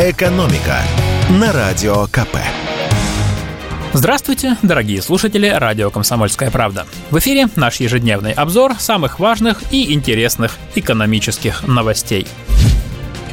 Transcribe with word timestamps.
«Экономика» 0.00 0.80
на 1.28 1.52
Радио 1.52 2.06
КП. 2.06 2.36
Здравствуйте, 3.92 4.56
дорогие 4.62 5.02
слушатели 5.02 5.48
радио 5.48 5.90
«Комсомольская 5.90 6.52
правда». 6.52 6.86
В 7.10 7.18
эфире 7.18 7.48
наш 7.56 7.80
ежедневный 7.80 8.30
обзор 8.30 8.76
самых 8.78 9.18
важных 9.18 9.60
и 9.72 9.92
интересных 9.92 10.56
экономических 10.76 11.66
новостей. 11.66 12.28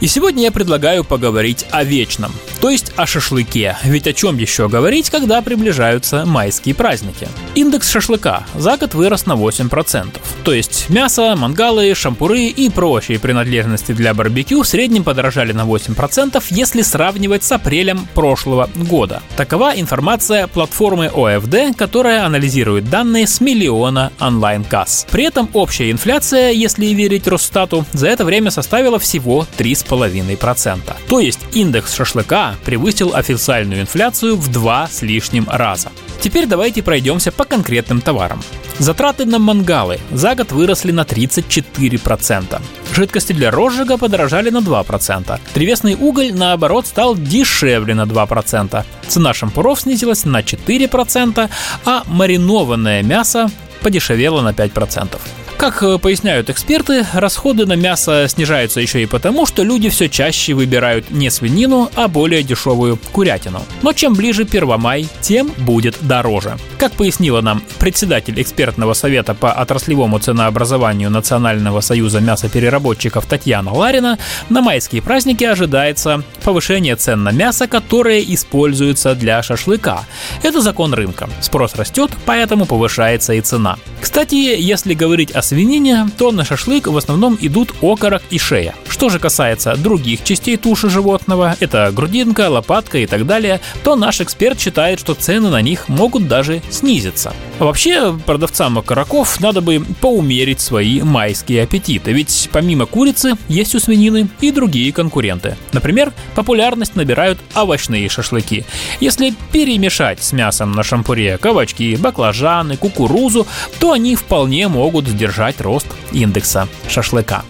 И 0.00 0.06
сегодня 0.06 0.44
я 0.44 0.52
предлагаю 0.52 1.04
поговорить 1.04 1.66
о 1.70 1.84
вечном– 1.84 2.32
то 2.64 2.70
есть 2.70 2.92
о 2.96 3.04
шашлыке. 3.04 3.76
Ведь 3.84 4.06
о 4.06 4.14
чем 4.14 4.38
еще 4.38 4.70
говорить, 4.70 5.10
когда 5.10 5.42
приближаются 5.42 6.24
майские 6.24 6.74
праздники? 6.74 7.28
Индекс 7.54 7.90
шашлыка 7.90 8.44
за 8.54 8.78
год 8.78 8.94
вырос 8.94 9.26
на 9.26 9.34
8%. 9.34 10.18
То 10.44 10.52
есть 10.54 10.88
мясо, 10.88 11.36
мангалы, 11.36 11.94
шампуры 11.94 12.46
и 12.46 12.70
прочие 12.70 13.18
принадлежности 13.18 13.92
для 13.92 14.14
барбекю 14.14 14.62
в 14.62 14.66
среднем 14.66 15.04
подорожали 15.04 15.52
на 15.52 15.66
8%, 15.66 16.42
если 16.48 16.80
сравнивать 16.80 17.44
с 17.44 17.52
апрелем 17.52 18.08
прошлого 18.14 18.70
года. 18.74 19.22
Такова 19.36 19.74
информация 19.76 20.46
платформы 20.46 21.08
ОФД, 21.14 21.76
которая 21.76 22.24
анализирует 22.24 22.88
данные 22.88 23.26
с 23.26 23.42
миллиона 23.42 24.10
онлайн-касс. 24.18 25.06
При 25.10 25.24
этом 25.24 25.50
общая 25.52 25.90
инфляция, 25.90 26.52
если 26.52 26.86
верить 26.86 27.28
Росстату, 27.28 27.84
за 27.92 28.08
это 28.08 28.24
время 28.24 28.50
составила 28.50 28.98
всего 28.98 29.46
3,5%. 29.58 30.80
То 31.10 31.20
есть 31.20 31.40
индекс 31.52 31.94
шашлыка 31.94 32.53
превысил 32.64 33.14
официальную 33.14 33.82
инфляцию 33.82 34.36
в 34.36 34.50
два 34.50 34.88
с 34.88 35.02
лишним 35.02 35.46
раза. 35.50 35.90
Теперь 36.20 36.46
давайте 36.46 36.82
пройдемся 36.82 37.32
по 37.32 37.44
конкретным 37.44 38.00
товарам. 38.00 38.42
Затраты 38.78 39.24
на 39.24 39.38
мангалы 39.38 40.00
за 40.10 40.34
год 40.34 40.52
выросли 40.52 40.90
на 40.90 41.02
34%. 41.02 42.60
Жидкости 42.94 43.32
для 43.32 43.50
розжига 43.50 43.98
подорожали 43.98 44.50
на 44.50 44.58
2%. 44.58 45.38
Древесный 45.54 45.94
уголь, 45.94 46.32
наоборот, 46.34 46.86
стал 46.86 47.14
дешевле 47.16 47.94
на 47.94 48.02
2%. 48.02 48.84
Цена 49.06 49.34
шампуров 49.34 49.80
снизилась 49.80 50.24
на 50.24 50.40
4%, 50.40 51.50
а 51.84 52.02
маринованное 52.06 53.02
мясо 53.02 53.50
подешевело 53.80 54.40
на 54.40 54.50
5%. 54.50 55.18
Как 55.64 55.82
э, 55.82 55.96
поясняют 55.96 56.50
эксперты, 56.50 57.06
расходы 57.14 57.64
на 57.64 57.72
мясо 57.72 58.26
снижаются 58.28 58.82
еще 58.82 59.02
и 59.02 59.06
потому, 59.06 59.46
что 59.46 59.62
люди 59.62 59.88
все 59.88 60.10
чаще 60.10 60.52
выбирают 60.52 61.10
не 61.10 61.30
свинину, 61.30 61.90
а 61.94 62.06
более 62.06 62.42
дешевую 62.42 62.98
курятину. 63.12 63.62
Но 63.80 63.94
чем 63.94 64.12
ближе 64.12 64.44
Первомай, 64.44 65.08
тем 65.22 65.50
будет 65.56 65.96
дороже. 66.02 66.58
Как 66.76 66.92
пояснила 66.92 67.40
нам 67.40 67.62
председатель 67.78 68.38
экспертного 68.42 68.92
совета 68.92 69.32
по 69.32 69.52
отраслевому 69.52 70.18
ценообразованию 70.18 71.08
Национального 71.08 71.80
союза 71.80 72.20
мясопереработчиков 72.20 73.24
Татьяна 73.24 73.72
Ларина, 73.72 74.18
на 74.50 74.60
майские 74.60 75.00
праздники 75.00 75.44
ожидается 75.44 76.24
повышение 76.42 76.96
цен 76.96 77.22
на 77.22 77.30
мясо, 77.30 77.68
которое 77.68 78.20
используется 78.20 79.14
для 79.14 79.42
шашлыка. 79.42 80.04
Это 80.42 80.60
закон 80.60 80.92
рынка. 80.92 81.30
Спрос 81.40 81.74
растет, 81.74 82.10
поэтому 82.26 82.66
повышается 82.66 83.32
и 83.32 83.40
цена. 83.40 83.78
Кстати, 84.02 84.34
если 84.34 84.92
говорить 84.92 85.30
о 85.30 85.40
свинине, 85.54 86.08
то 86.18 86.32
на 86.32 86.44
шашлык 86.44 86.88
в 86.88 86.96
основном 86.96 87.38
идут 87.40 87.74
окорок 87.80 88.22
и 88.30 88.38
шея. 88.38 88.74
Что 88.88 89.08
же 89.08 89.20
касается 89.20 89.76
других 89.76 90.24
частей 90.24 90.56
туши 90.56 90.90
животного, 90.90 91.56
это 91.60 91.92
грудинка, 91.94 92.50
лопатка 92.50 92.98
и 92.98 93.06
так 93.06 93.24
далее, 93.24 93.60
то 93.84 93.94
наш 93.94 94.20
эксперт 94.20 94.58
считает, 94.58 94.98
что 94.98 95.14
цены 95.14 95.50
на 95.50 95.62
них 95.62 95.88
могут 95.88 96.26
даже 96.26 96.60
снизиться. 96.70 97.32
Вообще, 97.58 98.12
продавцам 98.26 98.78
окороков 98.78 99.40
надо 99.40 99.60
бы 99.60 99.84
поумерить 100.00 100.60
свои 100.60 101.02
майские 101.02 101.62
аппетиты, 101.62 102.12
ведь 102.12 102.48
помимо 102.52 102.86
курицы 102.86 103.34
есть 103.48 103.74
у 103.74 103.78
свинины 103.78 104.28
и 104.40 104.50
другие 104.50 104.92
конкуренты. 104.92 105.56
Например, 105.72 106.12
популярность 106.34 106.96
набирают 106.96 107.38
овощные 107.54 108.08
шашлыки. 108.08 108.64
Если 109.00 109.34
перемешать 109.52 110.22
с 110.22 110.32
мясом 110.32 110.72
на 110.72 110.82
шампуре 110.82 111.38
кабачки, 111.38 111.96
баклажаны, 111.96 112.76
кукурузу, 112.76 113.46
то 113.78 113.92
они 113.92 114.16
вполне 114.16 114.66
могут 114.68 115.06
сдержать 115.06 115.60
рост 115.60 115.86
индекса 116.12 116.68
шашлыка. 116.88 117.44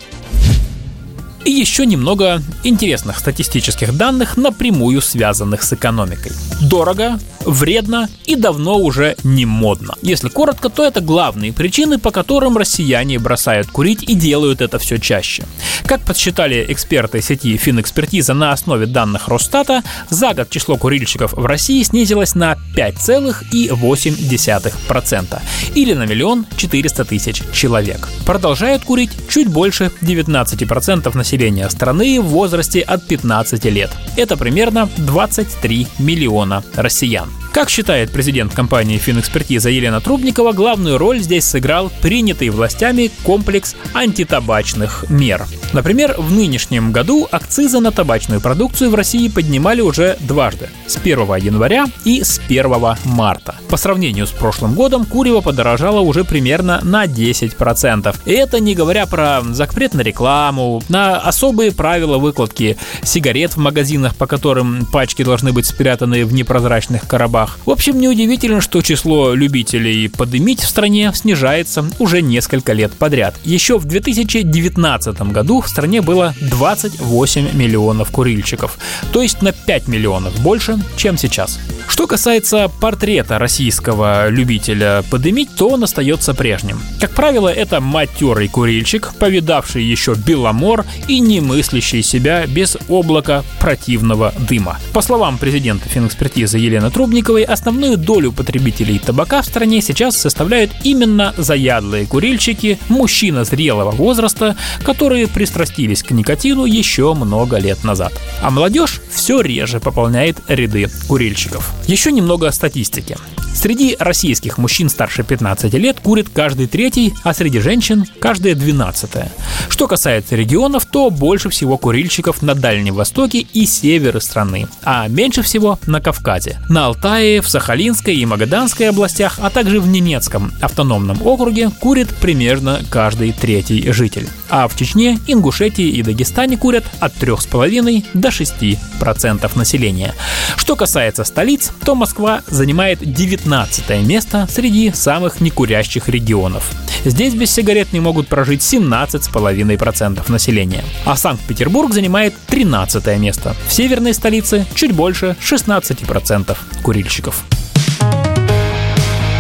И 1.45 1.51
еще 1.51 1.85
немного 1.85 2.43
интересных 2.63 3.19
статистических 3.19 3.97
данных, 3.97 4.39
напрямую 4.39 5.03
связанных 5.03 5.63
с 5.63 5.75
экономикой. 5.75 6.33
Дорого, 6.63 7.19
вредно 7.45 8.09
и 8.27 8.37
давно 8.37 8.79
уже 8.79 9.17
не 9.25 9.47
модно. 9.47 9.95
Если 10.03 10.29
коротко, 10.29 10.69
то 10.69 10.85
это 10.85 11.01
главные 11.01 11.53
причины, 11.53 11.99
по 11.99 12.11
которым 12.11 12.57
россияне 12.57 13.19
бросают 13.19 13.69
курить 13.69 14.03
и 14.03 14.15
делают 14.15 14.61
это 14.61 14.79
все 14.79 14.99
чаще. 14.99 15.45
Как 15.87 16.03
подсчитали 16.03 16.65
эксперты 16.69 17.21
сети 17.21 17.57
Финэкспертиза 17.57 18.35
на 18.35 18.53
основе 18.53 18.87
данных 18.87 19.29
Росстата, 19.29 19.83
за 20.09 20.35
год 20.35 20.51
число 20.51 20.77
курильщиков 20.77 21.33
в 21.33 21.47
России 21.47 21.83
снизилось 21.83 22.35
на 22.35 22.57
5,8% 22.77 25.41
или 25.75 25.95
на 25.95 26.07
миллион 26.07 26.47
400 26.57 27.05
тысяч 27.05 27.43
человек. 27.53 28.09
Продолжают 28.25 28.85
курить 28.85 29.11
чуть 29.29 29.49
больше 29.49 29.91
19% 30.01 31.17
населения 31.17 31.69
страны 31.69 32.21
в 32.21 32.27
возрасте 32.27 32.81
от 32.81 33.07
15 33.07 33.65
лет. 33.67 33.91
Это 34.17 34.37
примерно 34.37 34.89
23 34.97 35.87
миллиона 35.99 36.65
россиян. 36.75 37.34
Как 37.55 37.71
считает 37.71 38.11
президент 38.11 38.53
компании 38.53 38.99
«Финэкспертиза» 38.99 39.71
Елена 39.71 40.01
Трубникова, 40.01 40.51
главную 40.51 40.99
роль 40.99 41.21
здесь 41.21 41.45
сыграл 41.45 41.91
принятый 42.03 42.49
властями 42.49 43.13
комплекс 43.23 43.77
антитабачных 43.95 45.05
мер. 45.09 45.47
Например, 45.73 46.17
в 46.19 46.33
нынешнем 46.33 46.91
году 46.91 47.29
акцизы 47.31 47.79
на 47.79 47.93
табачную 47.93 48.41
продукцию 48.41 48.91
в 48.91 48.97
России 48.97 49.29
поднимали 49.29 49.81
уже 49.83 50.17
дважды– 50.21 50.69
с 50.89 50.97
1 50.97 51.19
января 51.37 51.87
и 52.05 52.25
с 52.25 52.41
1 52.49 52.73
марта. 53.05 53.55
По 53.69 53.77
сравнению 53.77 54.27
с 54.27 54.31
прошлым 54.31 54.75
годом 54.75 55.05
курево 55.05 55.41
подорожало 55.41 56.01
уже 56.01 56.25
примерно 56.25 56.81
на 56.83 57.07
10%. 57.07 58.17
И 58.25 58.33
это 58.33 58.61
не 58.61 58.75
говоря 58.75 59.07
про 59.07 59.43
запрет 59.51 59.95
на 59.95 60.01
рекламу, 60.01 60.83
на 60.89 61.19
особые 61.19 61.73
правила 61.73 62.19
выкладки 62.19 62.77
сигарет 63.03 63.53
в 63.53 63.59
магазинах, 63.59 64.17
по 64.17 64.27
которым 64.27 64.87
пачки 64.87 65.23
должны 65.23 65.53
быть 65.53 65.67
спрятаны 65.67 66.25
в 66.25 66.33
непрозрачных 66.33 67.07
коробах, 67.07 67.24
руках. 67.45 67.59
В 67.65 67.71
общем, 67.71 68.01
неудивительно, 68.01 68.61
что 68.61 68.83
число 68.83 69.35
любителей 69.35 70.09
подымить 70.09 70.61
в 70.61 70.69
стране 70.69 71.11
снижается 71.15 71.85
уже 71.99 72.23
несколько 72.23 72.73
лет 72.73 72.93
подряд. 72.93 73.35
Еще 73.45 73.79
в 73.79 73.85
2019 73.85 75.21
году 75.33 75.61
в 75.61 75.69
стране 75.69 76.03
было 76.03 76.35
28 76.41 77.55
миллионов 77.55 78.11
курильщиков, 78.11 78.79
то 79.13 79.23
есть 79.23 79.43
на 79.43 79.53
5 79.53 79.89
миллионов 79.89 80.39
больше, 80.41 80.79
чем 80.97 81.19
сейчас. 81.19 81.59
Что 81.89 82.07
касается 82.07 82.71
портрета 82.81 83.39
российского 83.39 84.29
любителя 84.29 85.03
подымить, 85.11 85.55
то 85.57 85.69
он 85.69 85.85
остается 85.85 86.35
прежним. 86.35 86.81
Как 87.01 87.11
правило, 87.13 87.49
это 87.49 87.81
матерый 87.81 88.49
курильщик, 88.49 89.13
повидавший 89.19 89.85
еще 89.85 90.15
беломор 90.15 90.85
и 91.09 91.21
не 91.21 91.41
мыслящий 91.41 92.03
себя 92.03 92.47
без 92.47 92.77
облака 92.89 93.45
противного 93.61 94.33
дыма. 94.49 94.79
По 94.93 95.03
словам 95.03 95.39
президента 95.39 95.89
финэкспертизы 95.89 96.59
Елены 96.59 96.91
Трубниковой, 96.91 97.14
Иванниковой 97.15 97.45
основную 97.45 97.97
долю 97.97 98.33
потребителей 98.33 98.99
табака 98.99 99.41
в 99.41 99.47
стране 99.47 99.81
сейчас 99.81 100.17
составляют 100.17 100.73
именно 100.83 101.33
заядлые 101.37 102.07
курильщики, 102.07 102.77
мужчина 102.89 103.45
зрелого 103.45 103.93
возраста, 103.93 104.57
которые 104.85 105.29
пристрастились 105.29 106.03
к 106.03 106.11
никотину 106.11 106.65
еще 106.65 107.15
много 107.15 107.59
лет 107.59 107.85
назад. 107.85 108.13
А 108.43 108.51
молодежь 108.51 109.01
все 109.13 109.41
реже 109.41 109.79
пополняет 109.79 110.39
ряды 110.49 110.89
курильщиков. 111.07 111.73
Еще 111.87 112.11
немного 112.11 112.51
статистики. 112.51 113.17
Среди 113.55 113.97
российских 113.99 114.59
мужчин 114.59 114.89
старше 114.89 115.23
15 115.23 115.73
лет 115.75 116.01
курит 116.01 116.29
каждый 116.29 116.67
третий, 116.67 117.15
а 117.23 117.33
среди 117.33 117.61
женщин 117.61 118.05
каждая 118.19 118.55
двенадцатая. 118.55 119.31
Что 119.69 119.87
касается 119.87 120.35
регионов, 120.35 120.85
то 120.87 121.09
больше 121.09 121.49
всего 121.49 121.79
курильщиков 121.79 122.43
на 122.43 122.55
Дальнем 122.55 122.95
Востоке 122.95 123.39
и 123.39 123.65
севере 123.65 124.21
страны, 124.21 124.67
а 124.83 125.07
меньше 125.09 125.43
всего 125.43 125.79
на 125.87 126.01
Кавказе. 126.01 126.59
На 126.69 126.87
Алтае, 126.87 127.41
в 127.41 127.49
Сахалинской 127.49 128.17
и 128.17 128.27
Магаданской 128.27 128.89
областях, 128.89 129.39
а 129.41 129.51
также 129.51 129.81
в 129.81 129.87
Ненецком 129.87 130.53
автономном 130.61 131.25
округе 131.25 131.71
курит 131.81 132.09
примерно 132.21 132.83
каждый 132.91 133.33
третий 133.33 133.91
житель. 133.93 134.29
А 134.51 134.69
в 134.69 134.77
Чечне, 134.77 135.19
Ингушетии 135.27 135.89
и 135.89 136.03
Дагестане 136.03 136.57
курят 136.57 136.85
от 137.01 137.15
3,5 137.15 138.05
до 138.15 138.29
6% 138.29 139.59
населения. 139.59 140.15
Что 140.57 140.77
касается 140.77 141.25
столиц, 141.25 141.73
то 141.85 141.95
Москва 141.95 142.43
занимает 142.49 142.99
19 143.01 143.44
15 143.45 144.07
место 144.07 144.47
среди 144.51 144.91
самых 144.93 145.43
некурящих 145.43 146.09
регионов. 146.09 146.71
Здесь 147.05 147.35
без 147.35 147.53
сигарет 147.53 147.93
не 147.93 148.01
могут 148.01 148.27
прожить 148.27 148.63
17,5% 148.63 150.33
населения. 150.33 150.83
А 151.05 151.15
Санкт-Петербург 151.15 151.93
занимает 151.93 152.35
13 152.47 153.19
место. 153.19 153.55
В 153.69 153.73
северной 153.73 154.15
столице 154.15 154.65
чуть 154.75 154.93
больше 154.93 155.37
16% 155.43 156.57
курильщиков. 156.83 157.45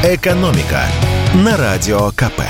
Экономика 0.03 0.83
на 1.33 1.57
радио 1.57 2.11
КП. 2.11 2.43